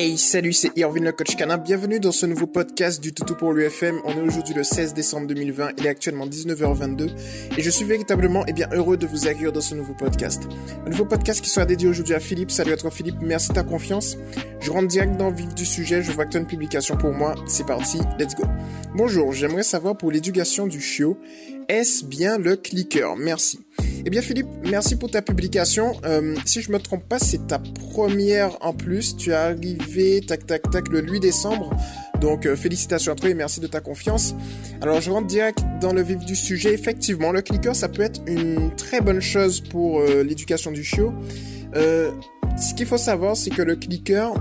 [0.00, 1.58] Hey, salut, c'est Irvin le coach canin.
[1.58, 4.00] Bienvenue dans ce nouveau podcast du Toutou pour l'UFM.
[4.04, 5.70] On est aujourd'hui le 16 décembre 2020.
[5.76, 7.10] Il est actuellement 19h22
[7.56, 10.44] et je suis véritablement et eh bien heureux de vous accueillir dans ce nouveau podcast.
[10.86, 12.52] Un nouveau podcast qui sera dédié aujourd'hui à Philippe.
[12.52, 14.16] Salut à toi Philippe, merci de ta confiance.
[14.60, 16.00] Je rentre direct dans le vif du sujet.
[16.00, 17.34] Je vois que tu as une publication pour moi.
[17.48, 18.44] C'est parti, let's go.
[18.94, 21.18] Bonjour, j'aimerais savoir pour l'éducation du chiot,
[21.68, 23.58] est-ce bien le clicker Merci.
[24.04, 25.92] Eh bien Philippe, merci pour ta publication.
[26.04, 29.16] Euh, si je me trompe pas, c'est ta première en plus.
[29.16, 31.70] Tu es arrivé, tac tac tac, le 8 décembre.
[32.20, 34.34] Donc euh, félicitations à toi et merci de ta confiance.
[34.80, 36.72] Alors je rentre direct dans le vif du sujet.
[36.72, 41.12] Effectivement, le clicker, ça peut être une très bonne chose pour euh, l'éducation du chiot.
[41.74, 44.32] ce qu'il faut savoir, c'est que le clicker,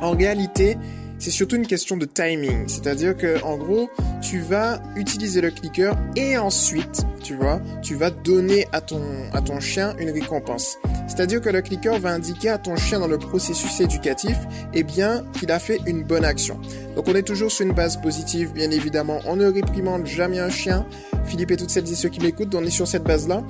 [0.00, 0.76] en réalité,
[1.18, 2.68] c'est surtout une question de timing.
[2.68, 3.90] C'est-à-dire que, en gros,
[4.22, 9.40] tu vas utiliser le clicker et ensuite, tu vois, tu vas donner à ton, à
[9.40, 10.78] ton chien une récompense.
[11.08, 14.36] C'est-à-dire que le clicker va indiquer à ton chien dans le processus éducatif,
[14.74, 16.60] eh bien, qu'il a fait une bonne action.
[16.94, 19.20] Donc, on est toujours sur une base positive, bien évidemment.
[19.26, 20.86] On ne réprimande jamais un chien.
[21.26, 23.42] Philippe et toutes celles et ceux qui m'écoutent, on est sur cette base-là.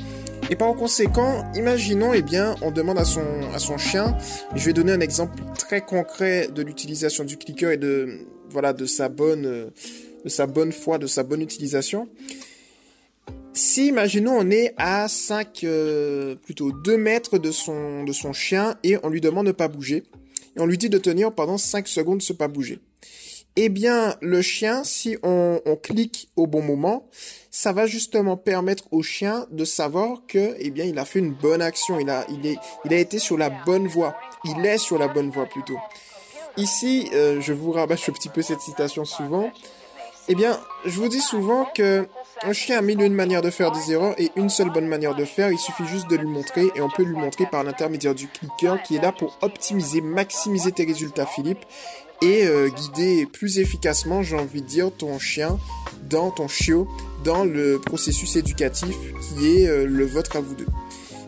[0.51, 4.17] Et par conséquent, imaginons, eh bien, on demande à son, à son chien,
[4.55, 8.87] je vais donner un exemple très concret de l'utilisation du clicker et de, voilà, de
[8.87, 9.71] sa bonne,
[10.25, 12.09] de sa bonne foi, de sa bonne utilisation.
[13.53, 18.77] Si, imaginons, on est à 5, euh, plutôt 2 mètres de son, de son chien
[18.83, 20.05] et on lui demande de pas bouger.
[20.57, 22.81] Et on lui dit de tenir pendant 5 secondes se pas bouger
[23.61, 27.09] eh bien, le chien, si on, clique au bon moment,
[27.51, 31.33] ça va justement permettre au chien de savoir que, eh bien, il a fait une
[31.33, 32.25] bonne action, il a,
[32.89, 34.15] été sur la bonne voie,
[34.45, 35.77] il est sur la bonne voie plutôt.
[36.57, 39.51] Ici, euh, je vous rabâche un petit peu cette citation souvent.
[40.29, 42.07] Eh bien, je vous dis souvent que
[42.43, 45.17] un chien a mille une manière de faire des erreurs et une seule bonne manière
[45.17, 45.51] de faire.
[45.51, 48.81] Il suffit juste de lui montrer et on peut lui montrer par l'intermédiaire du clicker
[48.85, 51.65] qui est là pour optimiser, maximiser tes résultats, Philippe
[52.23, 55.59] et euh, guider plus efficacement, j'ai envie de dire, ton chien
[56.09, 56.89] dans ton chiot,
[57.25, 60.67] dans le processus éducatif qui est euh, le vôtre à vous deux.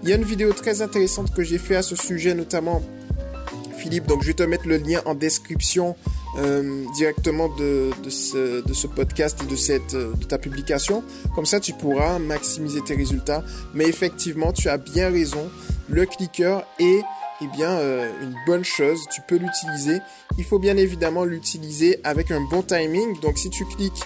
[0.02, 2.82] Il y a une vidéo très intéressante que j'ai fait à ce sujet, notamment
[3.76, 5.96] Philippe, donc je vais te mettre le lien en description
[6.38, 11.02] euh, directement de, de, ce, de, ce, podcast et de, cette, de ta publication.
[11.34, 13.42] Comme ça, tu pourras maximiser tes résultats.
[13.74, 15.50] Mais effectivement, tu as bien raison.
[15.88, 17.02] Le clicker est
[17.42, 19.00] eh bien, euh, une bonne chose.
[19.10, 20.00] Tu peux l'utiliser.
[20.38, 23.18] Il faut bien évidemment l'utiliser avec un bon timing.
[23.20, 24.04] Donc, si tu cliques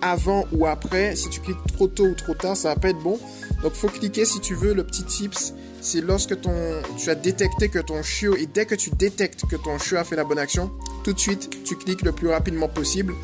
[0.00, 2.98] avant ou après, si tu cliques trop tôt ou trop tard, ça va pas être
[2.98, 3.18] bon.
[3.62, 4.74] Donc, faut cliquer si tu veux.
[4.74, 6.54] Le petit tips, c'est lorsque ton,
[6.96, 10.04] tu as détecté que ton chiot, et dès que tu détectes que ton chiot a
[10.04, 10.70] fait la bonne action,
[11.04, 13.14] tout de suite, tu cliques le plus rapidement possible.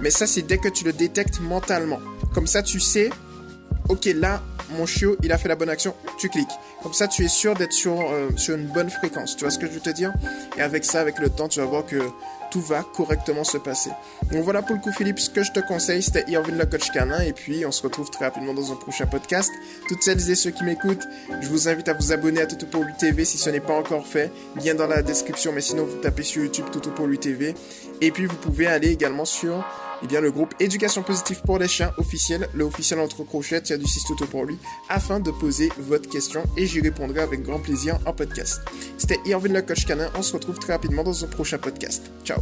[0.00, 2.00] Mais ça, c'est dès que tu le détectes mentalement.
[2.34, 3.10] Comme ça, tu sais,
[3.88, 6.48] ok, là, mon chiot, il a fait la bonne action, tu cliques.
[6.82, 9.36] Comme ça, tu es sûr d'être sur, euh, sur une bonne fréquence.
[9.36, 10.12] Tu vois ce que je veux te dire?
[10.56, 11.98] Et avec ça, avec le temps, tu vas voir que
[12.52, 13.90] tout va correctement se passer.
[14.30, 16.90] Donc voilà pour le coup, Philippe, ce que je te conseille, c'était Irvin le coach
[16.90, 17.20] canin.
[17.20, 19.50] Et puis, on se retrouve très rapidement dans un prochain podcast.
[19.88, 21.06] Toutes celles et ceux qui m'écoutent,
[21.40, 23.72] je vous invite à vous abonner à Toto pour lui TV si ce n'est pas
[23.72, 24.30] encore fait.
[24.62, 27.54] Lien dans la description, mais sinon, vous tapez sur YouTube Toto pour lui TV.
[28.02, 29.64] Et puis, vous pouvez aller également sur
[30.02, 33.72] eh bien, le groupe Éducation positive pour les chiens officiel, le officiel entre crochets, il
[33.72, 34.58] a du Sistoto pour lui,
[34.88, 38.60] afin de poser votre question et j'y répondrai avec grand plaisir en podcast.
[38.98, 42.10] C'était Irvin le coach canin, on se retrouve très rapidement dans un prochain podcast.
[42.24, 42.40] Ciao